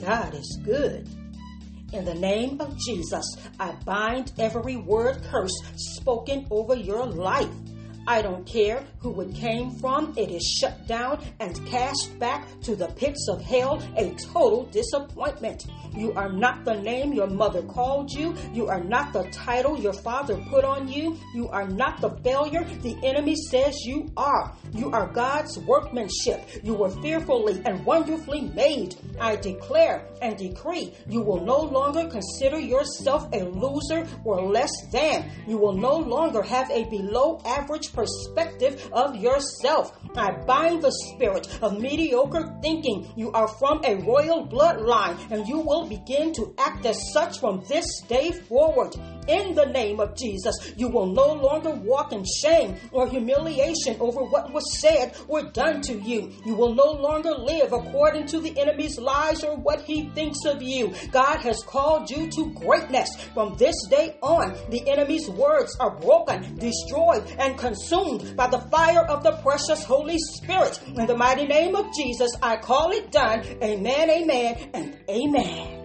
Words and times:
God 0.00 0.34
is 0.34 0.60
good. 0.64 1.08
In 1.92 2.04
the 2.04 2.14
name 2.14 2.60
of 2.60 2.76
Jesus, 2.78 3.24
I 3.60 3.72
bind 3.84 4.32
every 4.38 4.76
word 4.76 5.22
curse 5.30 5.56
spoken 5.76 6.46
over 6.50 6.74
your 6.74 7.06
life. 7.06 7.54
I 8.06 8.20
don't 8.20 8.46
care 8.46 8.84
who 8.98 9.20
it 9.22 9.34
came 9.34 9.70
from, 9.70 10.12
it 10.16 10.30
is 10.30 10.44
shut 10.60 10.86
down 10.86 11.24
and 11.40 11.54
cast 11.66 12.18
back 12.18 12.46
to 12.62 12.76
the 12.76 12.88
pits 12.88 13.28
of 13.30 13.40
hell, 13.40 13.82
a 13.96 14.14
total 14.14 14.64
disappointment. 14.66 15.64
You 15.96 16.12
are 16.14 16.30
not 16.30 16.64
the 16.64 16.74
name 16.74 17.12
your 17.12 17.28
mother 17.28 17.62
called 17.62 18.10
you. 18.10 18.34
You 18.52 18.66
are 18.66 18.82
not 18.82 19.12
the 19.12 19.24
title 19.30 19.78
your 19.78 19.92
father 19.92 20.36
put 20.50 20.64
on 20.64 20.88
you. 20.88 21.16
You 21.34 21.48
are 21.48 21.68
not 21.68 22.00
the 22.00 22.10
failure 22.22 22.64
the 22.82 22.96
enemy 23.04 23.36
says 23.36 23.76
you 23.84 24.10
are. 24.16 24.52
You 24.72 24.90
are 24.90 25.06
God's 25.06 25.56
workmanship. 25.60 26.48
You 26.64 26.74
were 26.74 26.90
fearfully 26.90 27.62
and 27.64 27.84
wonderfully 27.86 28.42
made. 28.42 28.96
I 29.20 29.36
declare 29.36 30.08
and 30.20 30.36
decree 30.36 30.92
you 31.08 31.22
will 31.22 31.44
no 31.44 31.60
longer 31.60 32.08
consider 32.08 32.58
yourself 32.58 33.28
a 33.32 33.44
loser 33.44 34.06
or 34.24 34.42
less 34.42 34.72
than. 34.90 35.30
You 35.46 35.58
will 35.58 35.74
no 35.76 35.96
longer 35.96 36.42
have 36.42 36.70
a 36.70 36.84
below 36.90 37.40
average 37.44 37.92
perspective 37.94 38.88
of 38.92 39.16
yourself. 39.16 39.98
I 40.16 40.32
bind 40.32 40.82
the 40.82 40.90
spirit 40.90 41.48
of 41.62 41.80
mediocre 41.80 42.54
thinking. 42.62 43.10
You 43.16 43.32
are 43.32 43.48
from 43.48 43.84
a 43.84 43.96
royal 43.96 44.46
bloodline 44.46 45.18
and 45.30 45.46
you 45.46 45.60
will 45.60 45.86
begin 45.86 46.32
to 46.34 46.54
act 46.58 46.84
as 46.86 47.12
such 47.12 47.38
from 47.38 47.64
this 47.68 47.86
day 48.08 48.32
forward. 48.32 48.94
In 49.26 49.54
the 49.54 49.66
name 49.66 50.00
of 50.00 50.16
Jesus, 50.16 50.54
you 50.76 50.88
will 50.88 51.06
no 51.06 51.32
longer 51.32 51.70
walk 51.70 52.12
in 52.12 52.24
shame 52.42 52.76
or 52.92 53.08
humiliation 53.08 53.96
over 54.00 54.22
what 54.22 54.52
was 54.52 54.80
said 54.80 55.14
or 55.28 55.42
done 55.42 55.80
to 55.82 55.94
you. 55.94 56.32
You 56.44 56.54
will 56.54 56.74
no 56.74 56.90
longer 56.90 57.34
live 57.34 57.72
according 57.72 58.26
to 58.28 58.40
the 58.40 58.58
enemy's 58.58 58.98
lies 58.98 59.42
or 59.42 59.56
what 59.56 59.82
he 59.82 60.10
thinks 60.10 60.44
of 60.44 60.62
you. 60.62 60.92
God 61.10 61.38
has 61.38 61.62
called 61.66 62.10
you 62.10 62.30
to 62.30 62.52
greatness. 62.54 63.08
From 63.32 63.56
this 63.56 63.76
day 63.88 64.16
on, 64.22 64.54
the 64.70 64.86
enemy's 64.88 65.28
words 65.28 65.76
are 65.80 65.98
broken, 65.98 66.56
destroyed, 66.56 67.24
and 67.38 67.58
consumed 67.58 68.36
by 68.36 68.48
the 68.48 68.60
fire 68.70 69.04
of 69.06 69.22
the 69.22 69.32
precious 69.42 69.84
Holy 69.84 70.18
Spirit. 70.18 70.80
In 70.86 71.06
the 71.06 71.16
mighty 71.16 71.46
name 71.46 71.74
of 71.76 71.86
Jesus, 71.94 72.30
I 72.42 72.56
call 72.56 72.90
it 72.90 73.10
done. 73.10 73.40
Amen, 73.62 74.10
amen, 74.10 74.70
and 74.74 74.98
amen. 75.08 75.83